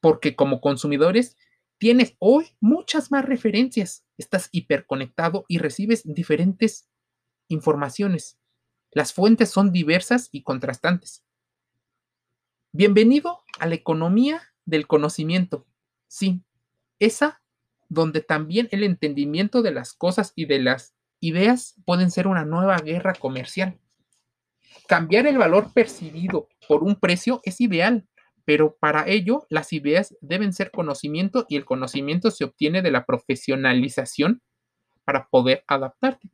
porque 0.00 0.36
como 0.36 0.60
consumidores 0.60 1.38
tienes 1.78 2.14
hoy 2.18 2.54
muchas 2.60 3.10
más 3.10 3.24
referencias, 3.24 4.04
estás 4.18 4.50
hiperconectado 4.52 5.46
y 5.48 5.56
recibes 5.56 6.02
diferentes 6.04 6.90
informaciones. 7.48 8.38
Las 8.90 9.14
fuentes 9.14 9.48
son 9.48 9.72
diversas 9.72 10.28
y 10.32 10.42
contrastantes. 10.42 11.24
Bienvenido 12.72 13.40
a 13.58 13.66
la 13.66 13.74
economía 13.74 14.42
del 14.66 14.86
conocimiento. 14.86 15.66
Sí, 16.08 16.42
esa 16.98 17.42
donde 17.88 18.20
también 18.20 18.68
el 18.70 18.84
entendimiento 18.84 19.60
de 19.62 19.70
las 19.70 19.92
cosas 19.92 20.32
y 20.34 20.46
de 20.46 20.60
las 20.60 20.94
ideas 21.20 21.74
pueden 21.84 22.10
ser 22.10 22.26
una 22.26 22.44
nueva 22.44 22.78
guerra 22.78 23.12
comercial. 23.14 23.78
Cambiar 24.86 25.26
el 25.26 25.38
valor 25.38 25.72
percibido 25.72 26.48
por 26.68 26.82
un 26.82 26.96
precio 26.96 27.40
es 27.44 27.60
ideal, 27.60 28.06
pero 28.44 28.76
para 28.76 29.08
ello 29.08 29.46
las 29.48 29.72
ideas 29.72 30.16
deben 30.20 30.52
ser 30.52 30.70
conocimiento 30.70 31.46
y 31.48 31.56
el 31.56 31.64
conocimiento 31.64 32.30
se 32.30 32.44
obtiene 32.44 32.82
de 32.82 32.90
la 32.90 33.04
profesionalización 33.04 34.42
para 35.04 35.28
poder 35.28 35.64
adaptarte. 35.66 36.30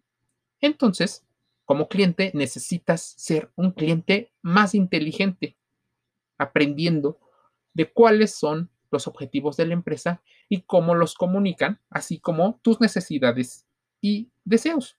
Entonces, 0.60 1.26
como 1.64 1.88
cliente 1.88 2.30
necesitas 2.34 3.14
ser 3.18 3.50
un 3.54 3.72
cliente 3.72 4.32
más 4.42 4.74
inteligente, 4.74 5.56
aprendiendo 6.38 7.18
de 7.74 7.92
cuáles 7.92 8.34
son 8.34 8.70
los 8.90 9.06
objetivos 9.06 9.56
de 9.56 9.66
la 9.66 9.74
empresa 9.74 10.22
y 10.48 10.62
cómo 10.62 10.94
los 10.94 11.14
comunican, 11.14 11.80
así 11.90 12.18
como 12.18 12.58
tus 12.62 12.80
necesidades 12.80 13.66
y 14.00 14.30
deseos. 14.44 14.96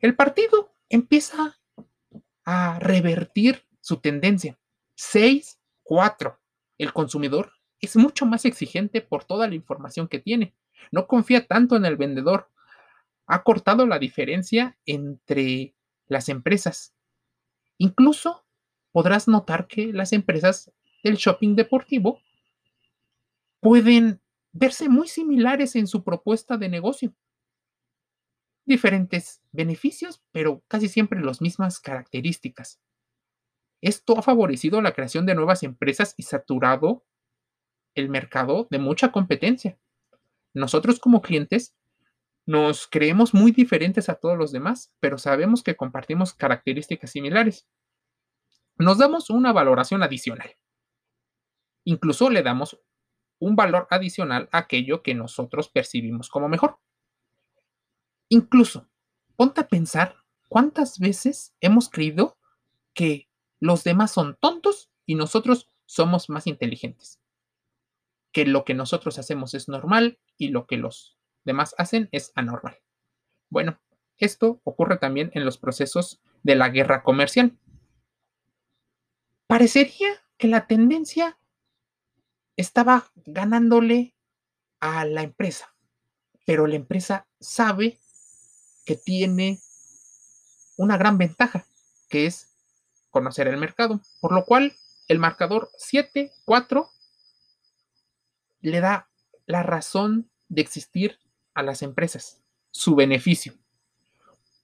El 0.00 0.14
partido 0.14 0.74
empieza 0.88 1.58
a 2.44 2.78
revertir 2.78 3.64
su 3.80 3.98
tendencia. 3.98 4.58
6-4. 4.96 6.38
El 6.78 6.92
consumidor 6.92 7.52
es 7.80 7.96
mucho 7.96 8.26
más 8.26 8.44
exigente 8.44 9.00
por 9.00 9.24
toda 9.24 9.48
la 9.48 9.54
información 9.54 10.08
que 10.08 10.20
tiene. 10.20 10.54
No 10.90 11.06
confía 11.06 11.46
tanto 11.46 11.76
en 11.76 11.84
el 11.84 11.96
vendedor. 11.96 12.50
Ha 13.26 13.42
cortado 13.42 13.86
la 13.86 13.98
diferencia 13.98 14.78
entre 14.86 15.74
las 16.06 16.28
empresas. 16.28 16.94
Incluso 17.78 18.44
podrás 18.92 19.26
notar 19.28 19.66
que 19.66 19.92
las 19.92 20.12
empresas 20.12 20.70
del 21.02 21.16
shopping 21.16 21.56
deportivo 21.56 22.20
pueden 23.60 24.20
verse 24.52 24.88
muy 24.88 25.08
similares 25.08 25.76
en 25.76 25.86
su 25.86 26.04
propuesta 26.04 26.56
de 26.56 26.68
negocio. 26.68 27.14
Diferentes 28.64 29.42
beneficios, 29.52 30.22
pero 30.32 30.62
casi 30.68 30.88
siempre 30.88 31.20
las 31.20 31.40
mismas 31.40 31.80
características. 31.80 32.80
Esto 33.80 34.18
ha 34.18 34.22
favorecido 34.22 34.80
la 34.80 34.92
creación 34.92 35.26
de 35.26 35.34
nuevas 35.34 35.62
empresas 35.62 36.14
y 36.16 36.22
saturado 36.22 37.04
el 37.94 38.08
mercado 38.08 38.68
de 38.70 38.78
mucha 38.78 39.10
competencia. 39.12 39.78
Nosotros 40.54 41.00
como 41.00 41.20
clientes 41.20 41.74
nos 42.46 42.86
creemos 42.86 43.34
muy 43.34 43.52
diferentes 43.52 44.08
a 44.08 44.14
todos 44.14 44.38
los 44.38 44.52
demás, 44.52 44.92
pero 45.00 45.18
sabemos 45.18 45.62
que 45.62 45.76
compartimos 45.76 46.34
características 46.34 47.10
similares 47.10 47.66
nos 48.78 48.98
damos 48.98 49.30
una 49.30 49.52
valoración 49.52 50.02
adicional. 50.02 50.56
Incluso 51.84 52.30
le 52.30 52.42
damos 52.42 52.80
un 53.40 53.56
valor 53.56 53.86
adicional 53.90 54.48
a 54.52 54.58
aquello 54.58 55.02
que 55.02 55.14
nosotros 55.14 55.68
percibimos 55.68 56.28
como 56.28 56.48
mejor. 56.48 56.78
Incluso, 58.32 58.88
ponte 59.36 59.60
a 59.60 59.68
pensar 59.68 60.16
cuántas 60.48 60.98
veces 60.98 61.54
hemos 61.60 61.90
creído 61.90 62.38
que 62.94 63.28
los 63.60 63.84
demás 63.84 64.10
son 64.10 64.38
tontos 64.40 64.90
y 65.04 65.16
nosotros 65.16 65.68
somos 65.84 66.30
más 66.30 66.46
inteligentes. 66.46 67.20
Que 68.32 68.46
lo 68.46 68.64
que 68.64 68.72
nosotros 68.72 69.18
hacemos 69.18 69.52
es 69.52 69.68
normal 69.68 70.18
y 70.38 70.48
lo 70.48 70.66
que 70.66 70.78
los 70.78 71.18
demás 71.44 71.74
hacen 71.76 72.08
es 72.10 72.32
anormal. 72.34 72.78
Bueno, 73.50 73.78
esto 74.16 74.62
ocurre 74.64 74.96
también 74.96 75.30
en 75.34 75.44
los 75.44 75.58
procesos 75.58 76.22
de 76.42 76.54
la 76.54 76.70
guerra 76.70 77.02
comercial. 77.02 77.58
Parecería 79.46 80.08
que 80.38 80.48
la 80.48 80.66
tendencia 80.66 81.38
estaba 82.56 83.12
ganándole 83.26 84.16
a 84.80 85.04
la 85.04 85.22
empresa, 85.22 85.76
pero 86.46 86.66
la 86.66 86.76
empresa 86.76 87.28
sabe 87.38 87.98
que 88.84 88.96
tiene 88.96 89.60
una 90.76 90.96
gran 90.96 91.18
ventaja, 91.18 91.64
que 92.08 92.26
es 92.26 92.48
conocer 93.10 93.48
el 93.48 93.56
mercado, 93.56 94.00
por 94.20 94.32
lo 94.32 94.44
cual 94.44 94.74
el 95.08 95.18
marcador 95.18 95.70
7-4 95.78 96.90
le 98.60 98.80
da 98.80 99.08
la 99.46 99.62
razón 99.62 100.30
de 100.48 100.62
existir 100.62 101.18
a 101.54 101.62
las 101.62 101.82
empresas, 101.82 102.42
su 102.70 102.94
beneficio. 102.94 103.54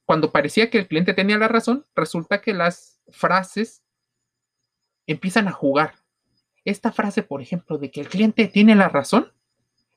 Cuando 0.05 0.33
parecía 0.33 0.71
que 0.71 0.79
el 0.79 0.89
cliente 0.89 1.13
tenía 1.13 1.37
la 1.37 1.49
razón, 1.49 1.87
resulta 1.95 2.41
que 2.41 2.55
las 2.55 3.01
frases 3.09 3.83
empiezan 5.07 5.49
a 5.49 5.53
jugar. 5.53 5.97
Esta 6.65 6.93
frase, 6.93 7.23
por 7.23 7.43
ejemplo, 7.43 7.79
de 7.79 7.91
que 7.91 8.01
el 8.01 8.09
cliente 8.09 8.47
tiene 8.47 8.75
la 8.75 8.89
razón, 8.89 9.33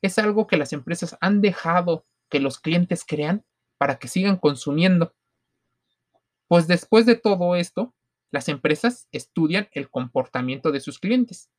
es 0.02 0.18
algo 0.18 0.46
que 0.46 0.56
las 0.56 0.72
empresas 0.72 1.16
han 1.20 1.40
dejado 1.40 2.06
que 2.28 2.40
los 2.40 2.58
clientes 2.58 3.04
crean 3.06 3.44
para 3.82 3.98
que 3.98 4.06
sigan 4.06 4.36
consumiendo. 4.36 5.12
Pues 6.46 6.68
después 6.68 7.04
de 7.04 7.16
todo 7.16 7.56
esto, 7.56 7.92
las 8.30 8.48
empresas 8.48 9.08
estudian 9.10 9.68
el 9.72 9.90
comportamiento 9.90 10.70
de 10.70 10.78
sus 10.78 11.00
clientes, 11.00 11.50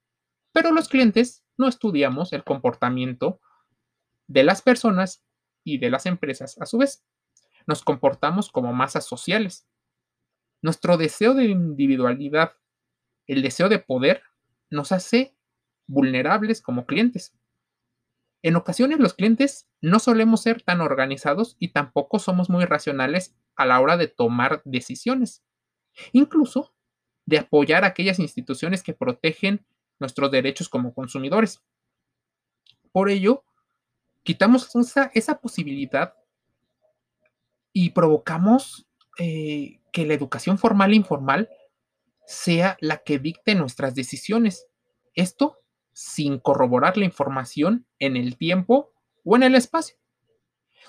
pero 0.53 0.71
los 0.71 0.87
clientes 0.87 1.43
no 1.57 1.67
estudiamos 1.67 2.31
el 2.31 2.45
comportamiento 2.45 3.41
de 4.27 4.45
las 4.45 4.61
personas 4.61 5.21
y 5.65 5.79
de 5.79 5.89
las 5.89 6.05
empresas 6.05 6.57
a 6.61 6.65
su 6.65 6.77
vez. 6.77 7.03
Nos 7.67 7.83
comportamos 7.83 8.49
como 8.49 8.71
masas 8.71 9.05
sociales. 9.05 9.67
Nuestro 10.61 10.95
deseo 10.95 11.33
de 11.33 11.47
individualidad, 11.47 12.53
el 13.27 13.41
deseo 13.41 13.67
de 13.67 13.79
poder, 13.79 14.23
nos 14.69 14.93
hace 14.93 15.35
vulnerables 15.87 16.61
como 16.61 16.85
clientes. 16.85 17.35
En 18.43 18.57
ocasiones 18.57 18.99
los 18.99 19.13
clientes 19.13 19.69
no 19.81 19.99
solemos 19.99 20.41
ser 20.41 20.61
tan 20.61 20.81
organizados 20.81 21.55
y 21.59 21.69
tampoco 21.69 22.19
somos 22.19 22.49
muy 22.49 22.65
racionales 22.65 23.33
a 23.55 23.65
la 23.65 23.79
hora 23.79 23.95
de 23.95 24.09
tomar 24.09 24.61
decisiones. 24.65 25.43
Incluso 26.11 26.75
de 27.25 27.39
apoyar 27.39 27.85
a 27.85 27.87
aquellas 27.87 28.19
instituciones 28.19 28.83
que 28.83 28.93
protegen 28.93 29.65
nuestros 29.97 30.29
derechos 30.29 30.67
como 30.67 30.93
consumidores. 30.93 31.63
Por 32.91 33.09
ello, 33.09 33.45
quitamos 34.23 34.69
esa, 35.13 35.39
posibilidad 35.39 36.15
y 37.71 37.91
provocamos 37.91 38.85
eh, 39.19 39.79
que 39.93 40.05
la 40.05 40.15
educación 40.15 40.57
formal 40.57 40.91
e 40.91 40.97
informal 40.97 41.49
sea 42.27 42.77
la 42.81 42.97
que 42.97 43.19
dicte 43.19 43.55
nuestras 43.55 43.95
decisiones. 43.95 44.67
Esto 45.15 45.62
sin 45.93 46.39
corroborar 46.39 46.97
la 46.97 47.05
información 47.05 47.85
en 47.99 48.17
el 48.17 48.37
tiempo 48.37 48.91
o 49.23 49.35
en 49.35 49.43
el 49.43 49.53
espacio. 49.55 49.95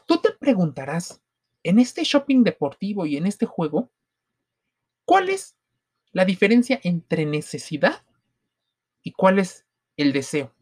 Tú 0.06 0.18
te 0.18 0.32
preguntarás, 0.32 1.22
en 1.62 1.78
este 1.78 2.02
shopping 2.04 2.44
deportivo 2.44 3.06
y 3.06 3.16
en 3.16 3.26
este 3.26 3.46
juego, 3.46 3.90
¿cuál 5.04 5.30
es 5.30 5.56
la 6.12 6.24
diferencia 6.24 6.80
entre 6.82 7.26
necesidad 7.26 8.04
y 9.02 9.12
cuál 9.12 9.38
es 9.38 9.64
el 9.96 10.12
deseo? 10.12 10.52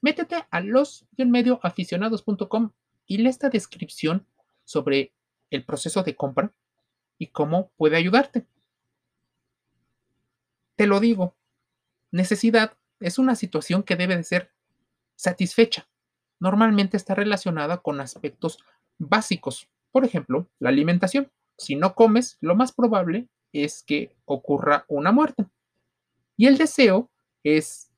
Métete 0.00 0.46
a 0.50 0.60
los-medioaficionados.com 0.60 2.70
y 3.06 3.18
lee 3.18 3.28
esta 3.28 3.50
descripción 3.50 4.26
sobre 4.64 5.12
el 5.50 5.64
proceso 5.64 6.02
de 6.02 6.16
compra 6.16 6.52
y 7.18 7.28
cómo 7.28 7.70
puede 7.76 7.96
ayudarte. 7.96 8.46
Te 10.76 10.86
lo 10.86 11.00
digo, 11.00 11.36
necesidad 12.12 12.77
es 13.00 13.18
una 13.18 13.34
situación 13.34 13.82
que 13.82 13.96
debe 13.96 14.16
de 14.16 14.24
ser 14.24 14.52
satisfecha. 15.16 15.88
Normalmente 16.40 16.96
está 16.96 17.14
relacionada 17.14 17.78
con 17.78 18.00
aspectos 18.00 18.58
básicos, 18.98 19.68
por 19.90 20.04
ejemplo, 20.04 20.48
la 20.58 20.68
alimentación. 20.68 21.30
Si 21.56 21.74
no 21.74 21.94
comes, 21.94 22.38
lo 22.40 22.54
más 22.54 22.72
probable 22.72 23.28
es 23.52 23.82
que 23.82 24.16
ocurra 24.24 24.84
una 24.88 25.12
muerte. 25.12 25.46
Y 26.36 26.46
el 26.46 26.56
deseo 26.56 27.10
es 27.42 27.90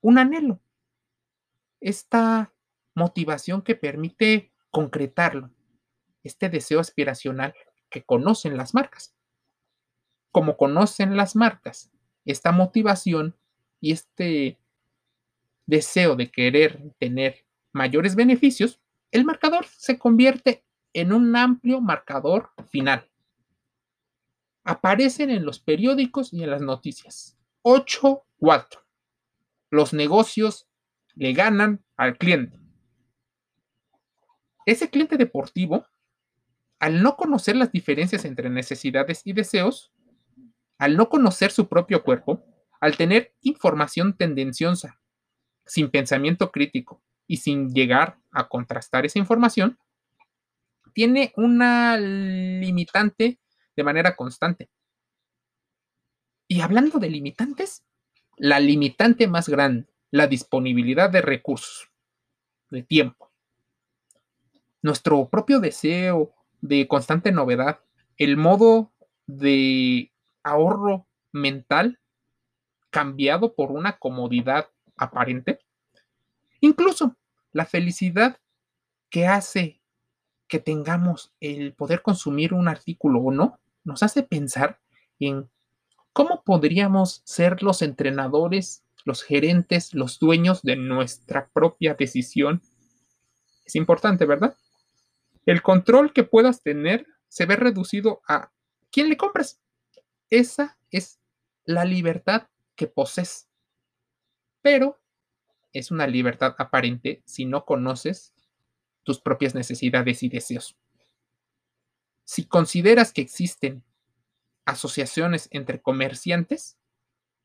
un 0.00 0.18
anhelo, 0.18 0.60
esta 1.80 2.52
motivación 2.94 3.62
que 3.62 3.76
permite 3.76 4.52
concretarlo, 4.70 5.50
este 6.22 6.48
deseo 6.48 6.80
aspiracional 6.80 7.54
que 7.90 8.04
conocen 8.04 8.56
las 8.56 8.74
marcas. 8.74 9.14
Como 10.32 10.56
conocen 10.56 11.16
las 11.16 11.36
marcas, 11.36 11.90
esta 12.24 12.52
motivación 12.52 13.36
y 13.80 13.92
este 13.92 14.58
deseo 15.66 16.16
de 16.16 16.30
querer 16.30 16.92
tener 16.98 17.44
mayores 17.72 18.14
beneficios, 18.14 18.80
el 19.10 19.24
marcador 19.24 19.66
se 19.66 19.98
convierte 19.98 20.64
en 20.92 21.12
un 21.12 21.34
amplio 21.36 21.80
marcador 21.80 22.50
final. 22.70 23.08
Aparecen 24.64 25.30
en 25.30 25.44
los 25.44 25.60
periódicos 25.60 26.32
y 26.32 26.42
en 26.42 26.50
las 26.50 26.60
noticias. 26.60 27.38
8-4. 27.62 28.82
Los 29.70 29.92
negocios 29.92 30.68
le 31.14 31.32
ganan 31.32 31.84
al 31.96 32.16
cliente. 32.16 32.58
Ese 34.66 34.90
cliente 34.90 35.16
deportivo, 35.16 35.86
al 36.78 37.02
no 37.02 37.16
conocer 37.16 37.56
las 37.56 37.72
diferencias 37.72 38.24
entre 38.24 38.50
necesidades 38.50 39.22
y 39.24 39.32
deseos, 39.32 39.92
al 40.78 40.96
no 40.96 41.08
conocer 41.08 41.50
su 41.50 41.68
propio 41.68 42.04
cuerpo, 42.04 42.44
al 42.80 42.96
tener 42.96 43.34
información 43.42 44.16
tendenciosa, 44.16 45.00
sin 45.66 45.90
pensamiento 45.90 46.50
crítico 46.50 47.02
y 47.26 47.38
sin 47.38 47.72
llegar 47.74 48.18
a 48.30 48.48
contrastar 48.48 49.04
esa 49.04 49.18
información, 49.18 49.78
tiene 50.94 51.32
una 51.36 51.96
limitante 51.98 53.38
de 53.76 53.84
manera 53.84 54.16
constante. 54.16 54.70
Y 56.48 56.60
hablando 56.62 56.98
de 56.98 57.10
limitantes, 57.10 57.84
la 58.36 58.58
limitante 58.60 59.28
más 59.28 59.48
grande, 59.48 59.86
la 60.10 60.26
disponibilidad 60.26 61.10
de 61.10 61.20
recursos, 61.20 61.90
de 62.70 62.82
tiempo. 62.82 63.30
Nuestro 64.80 65.28
propio 65.28 65.60
deseo 65.60 66.34
de 66.60 66.88
constante 66.88 67.32
novedad, 67.32 67.80
el 68.16 68.36
modo 68.36 68.92
de 69.26 70.12
ahorro 70.42 71.06
mental 71.32 72.00
cambiado 72.90 73.54
por 73.54 73.70
una 73.70 73.98
comodidad 73.98 74.70
aparente. 74.96 75.60
Incluso 76.60 77.16
la 77.52 77.66
felicidad 77.66 78.38
que 79.10 79.26
hace 79.26 79.80
que 80.48 80.58
tengamos 80.58 81.32
el 81.40 81.74
poder 81.74 82.02
consumir 82.02 82.54
un 82.54 82.68
artículo 82.68 83.20
o 83.20 83.30
no, 83.30 83.60
nos 83.84 84.02
hace 84.02 84.22
pensar 84.22 84.80
en 85.20 85.48
cómo 86.12 86.42
podríamos 86.42 87.22
ser 87.24 87.62
los 87.62 87.82
entrenadores, 87.82 88.82
los 89.04 89.22
gerentes, 89.22 89.94
los 89.94 90.18
dueños 90.18 90.62
de 90.62 90.76
nuestra 90.76 91.48
propia 91.52 91.94
decisión. 91.94 92.62
Es 93.64 93.76
importante, 93.76 94.24
¿verdad? 94.24 94.56
El 95.46 95.62
control 95.62 96.12
que 96.12 96.24
puedas 96.24 96.62
tener 96.62 97.06
se 97.28 97.46
ve 97.46 97.56
reducido 97.56 98.22
a 98.26 98.50
quién 98.90 99.08
le 99.08 99.16
compras. 99.16 99.60
Esa 100.30 100.78
es 100.90 101.20
la 101.64 101.84
libertad 101.84 102.48
que 102.78 102.86
poses. 102.86 103.50
Pero 104.62 104.98
es 105.74 105.90
una 105.90 106.06
libertad 106.06 106.54
aparente 106.58 107.22
si 107.26 107.44
no 107.44 107.66
conoces 107.66 108.32
tus 109.02 109.20
propias 109.20 109.54
necesidades 109.54 110.22
y 110.22 110.30
deseos. 110.30 110.78
Si 112.24 112.46
consideras 112.46 113.12
que 113.12 113.20
existen 113.20 113.84
asociaciones 114.64 115.48
entre 115.50 115.82
comerciantes, 115.82 116.78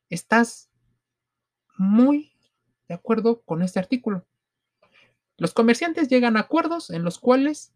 estás 0.08 0.70
muy 1.76 2.32
de 2.88 2.94
acuerdo 2.94 3.42
con 3.42 3.62
este 3.62 3.80
artículo. 3.80 4.26
Los 5.36 5.52
comerciantes 5.52 6.08
llegan 6.08 6.36
a 6.36 6.40
acuerdos 6.40 6.90
en 6.90 7.02
los 7.02 7.18
cuales 7.18 7.72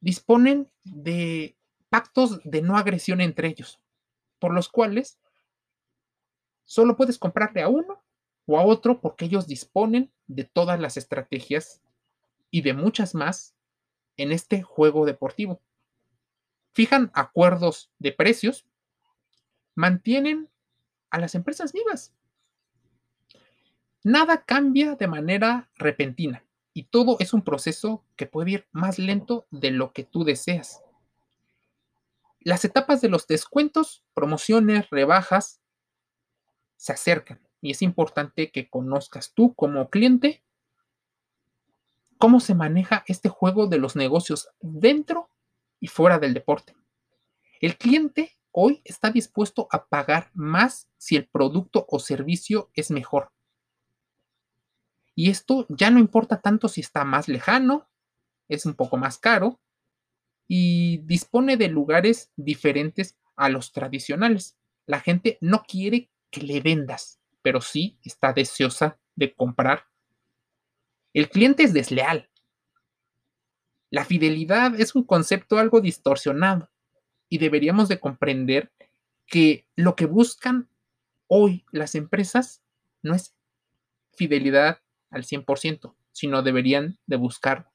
disponen 0.00 0.70
de 0.84 1.56
pactos 1.90 2.40
de 2.44 2.62
no 2.62 2.78
agresión 2.78 3.20
entre 3.20 3.48
ellos, 3.48 3.80
por 4.38 4.54
los 4.54 4.68
cuales 4.68 5.18
Solo 6.64 6.96
puedes 6.96 7.18
comprarle 7.18 7.62
a 7.62 7.68
uno 7.68 8.02
o 8.46 8.58
a 8.58 8.64
otro 8.64 9.00
porque 9.00 9.26
ellos 9.26 9.46
disponen 9.46 10.10
de 10.26 10.44
todas 10.44 10.80
las 10.80 10.96
estrategias 10.96 11.80
y 12.50 12.62
de 12.62 12.74
muchas 12.74 13.14
más 13.14 13.54
en 14.16 14.32
este 14.32 14.62
juego 14.62 15.06
deportivo. 15.06 15.60
Fijan 16.72 17.10
acuerdos 17.14 17.90
de 17.98 18.12
precios, 18.12 18.66
mantienen 19.74 20.48
a 21.10 21.18
las 21.18 21.34
empresas 21.34 21.72
vivas. 21.72 22.12
Nada 24.04 24.44
cambia 24.44 24.96
de 24.96 25.06
manera 25.06 25.70
repentina 25.76 26.44
y 26.74 26.84
todo 26.84 27.16
es 27.20 27.32
un 27.32 27.42
proceso 27.42 28.04
que 28.16 28.26
puede 28.26 28.50
ir 28.52 28.68
más 28.72 28.98
lento 28.98 29.46
de 29.50 29.70
lo 29.70 29.92
que 29.92 30.04
tú 30.04 30.24
deseas. 30.24 30.82
Las 32.40 32.64
etapas 32.64 33.00
de 33.00 33.08
los 33.08 33.26
descuentos, 33.26 34.04
promociones, 34.14 34.90
rebajas 34.90 35.61
se 36.82 36.92
acercan 36.92 37.40
y 37.60 37.70
es 37.70 37.80
importante 37.80 38.50
que 38.50 38.68
conozcas 38.68 39.34
tú 39.34 39.54
como 39.54 39.88
cliente 39.88 40.42
cómo 42.18 42.40
se 42.40 42.56
maneja 42.56 43.04
este 43.06 43.28
juego 43.28 43.68
de 43.68 43.78
los 43.78 43.94
negocios 43.94 44.48
dentro 44.60 45.30
y 45.78 45.86
fuera 45.86 46.18
del 46.18 46.34
deporte. 46.34 46.74
El 47.60 47.78
cliente 47.78 48.32
hoy 48.50 48.82
está 48.84 49.12
dispuesto 49.12 49.68
a 49.70 49.86
pagar 49.86 50.32
más 50.34 50.88
si 50.96 51.14
el 51.14 51.28
producto 51.28 51.86
o 51.88 52.00
servicio 52.00 52.72
es 52.74 52.90
mejor. 52.90 53.30
Y 55.14 55.30
esto 55.30 55.66
ya 55.68 55.88
no 55.92 56.00
importa 56.00 56.40
tanto 56.40 56.66
si 56.66 56.80
está 56.80 57.04
más 57.04 57.28
lejano, 57.28 57.88
es 58.48 58.66
un 58.66 58.74
poco 58.74 58.96
más 58.96 59.18
caro 59.18 59.60
y 60.48 60.98
dispone 61.04 61.56
de 61.56 61.68
lugares 61.68 62.32
diferentes 62.34 63.16
a 63.36 63.48
los 63.48 63.70
tradicionales. 63.70 64.58
La 64.84 64.98
gente 64.98 65.38
no 65.40 65.62
quiere 65.62 66.11
que 66.32 66.40
le 66.40 66.60
vendas, 66.60 67.20
pero 67.42 67.60
sí 67.60 67.98
está 68.02 68.32
deseosa 68.32 68.98
de 69.14 69.32
comprar. 69.32 69.86
El 71.12 71.28
cliente 71.28 71.62
es 71.62 71.72
desleal. 71.72 72.30
La 73.90 74.04
fidelidad 74.04 74.80
es 74.80 74.96
un 74.96 75.04
concepto 75.04 75.58
algo 75.58 75.80
distorsionado 75.80 76.70
y 77.28 77.38
deberíamos 77.38 77.88
de 77.88 78.00
comprender 78.00 78.72
que 79.26 79.68
lo 79.76 79.94
que 79.94 80.06
buscan 80.06 80.68
hoy 81.28 81.64
las 81.70 81.94
empresas 81.94 82.62
no 83.02 83.14
es 83.14 83.36
fidelidad 84.14 84.80
al 85.10 85.24
100%, 85.24 85.94
sino 86.12 86.42
deberían 86.42 86.98
de 87.06 87.16
buscar 87.16 87.70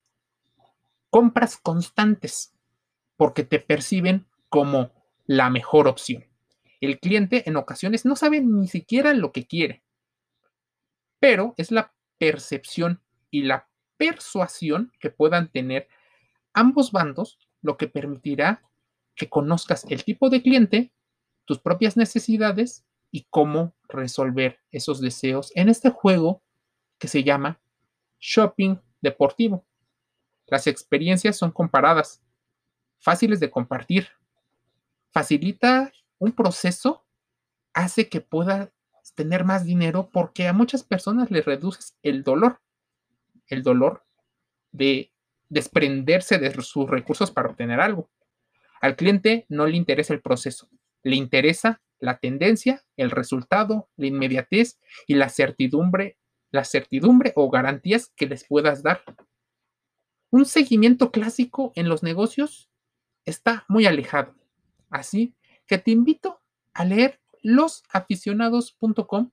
compras 1.10 1.58
constantes 1.58 2.54
porque 3.15 3.43
te 3.43 3.60
perciben 3.60 4.28
como 4.50 4.91
la 5.26 5.50
mejor 5.50 5.88
opción. 5.88 6.27
El 6.80 7.00
cliente 7.00 7.48
en 7.48 7.56
ocasiones 7.56 8.06
no 8.06 8.16
sabe 8.16 8.42
ni 8.42 8.68
siquiera 8.68 9.13
lo 9.13 9.32
que 9.32 9.46
quiere, 9.46 9.84
pero 11.20 11.54
es 11.58 11.72
la 11.72 11.94
percepción 12.18 13.02
y 13.32 13.44
la 13.44 13.68
persuasión 13.98 14.92
que 15.00 15.10
puedan 15.10 15.52
tener 15.52 15.88
ambos 16.54 16.92
bandos 16.92 17.40
lo 17.62 17.78
que 17.78 17.88
permitirá 17.88 18.63
que 19.16 19.30
conozcas 19.30 19.86
el 19.90 20.04
tipo 20.04 20.30
de 20.30 20.42
cliente, 20.42 20.94
tus 21.46 21.60
propias 21.60 21.98
necesidades 21.98 22.86
y 23.12 23.26
cómo 23.30 23.76
resolver 23.90 24.60
esos 24.72 25.02
deseos 25.02 25.52
en 25.56 25.70
este 25.70 25.90
juego 25.90 26.44
que 27.00 27.08
se 27.08 27.24
llama 27.24 27.60
shopping 28.20 28.78
deportivo. 29.02 29.66
Las 30.46 30.68
experiencias 30.68 31.38
son 31.38 31.52
comparadas, 31.52 32.22
fáciles 33.00 33.40
de 33.40 33.50
compartir, 33.50 34.08
facilita 35.12 35.92
un 36.19 36.32
proceso, 36.32 37.06
hace 37.73 38.10
que 38.10 38.21
puedas 38.21 38.71
tener 39.15 39.45
más 39.45 39.63
dinero 39.63 40.10
porque 40.12 40.47
a 40.47 40.53
muchas 40.53 40.84
personas 40.84 41.32
les 41.32 41.45
reduces 41.45 41.97
el 42.03 42.23
dolor, 42.23 42.62
el 43.47 43.63
dolor 43.63 44.06
de 44.71 45.13
desprenderse 45.49 46.39
de 46.39 46.51
sus 46.62 46.89
recursos 46.89 47.32
para 47.32 47.49
obtener 47.49 47.80
algo. 47.80 48.10
Al 48.82 48.95
cliente 48.95 49.45
no 49.49 49.65
le 49.65 49.77
interesa 49.77 50.13
el 50.13 50.21
proceso, 50.21 50.69
le 51.03 51.15
interesa 51.15 51.82
la 51.99 52.19
tendencia, 52.19 52.84
el 52.95 53.12
resultado, 53.12 53.89
la 53.95 54.08
inmediatez 54.08 54.80
y 55.08 55.15
la 55.15 55.30
certidumbre, 55.30 56.17
la 56.51 56.63
certidumbre 56.63 57.34
o 57.36 57.49
garantías 57.49 58.12
que 58.15 58.27
les 58.27 58.45
puedas 58.45 58.84
dar. 58.84 59.03
Un 60.30 60.45
seguimiento 60.45 61.12
clásico 61.12 61.71
en 61.75 61.89
los 61.89 62.03
negocios 62.03 62.69
está 63.25 63.65
muy 63.67 63.86
alejado. 63.86 64.36
Así 64.89 65.37
que 65.67 65.77
te 65.77 65.91
invito 65.91 66.41
a 66.73 66.86
leer 66.86 67.19
losaficionados.com. 67.43 69.32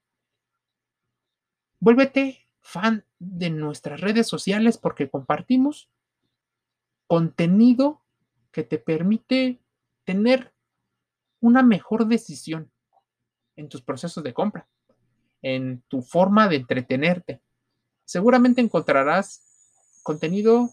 Vuélvete 1.79 2.47
fan 2.61 3.05
de 3.19 3.49
nuestras 3.49 4.01
redes 4.01 4.27
sociales 4.27 4.77
porque 4.77 5.09
compartimos 5.09 5.89
contenido 7.07 8.01
que 8.51 8.63
te 8.63 8.77
permite 8.77 9.59
tener 10.03 10.53
una 11.39 11.61
mejor 11.61 12.07
decisión 12.07 12.71
en 13.55 13.69
tus 13.69 13.81
procesos 13.81 14.23
de 14.23 14.33
compra, 14.33 14.67
en 15.41 15.83
tu 15.87 16.01
forma 16.01 16.47
de 16.47 16.57
entretenerte. 16.57 17.41
Seguramente 18.03 18.61
encontrarás 18.61 19.99
contenido 20.03 20.69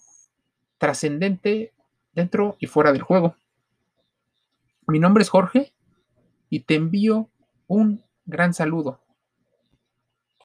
trascendente 0.79 1.73
dentro 2.13 2.57
y 2.59 2.67
fuera 2.67 2.93
del 2.93 3.03
juego. 3.03 3.37
Mi 4.87 4.99
nombre 4.99 5.23
es 5.23 5.31
Jorge 5.31 5.73
y 6.51 6.61
te 6.61 6.75
envío 6.75 7.31
un 7.67 8.05
gran 8.25 8.53
saludo. 8.53 9.02